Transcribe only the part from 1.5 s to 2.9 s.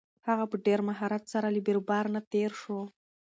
له بېروبار نه تېر شو.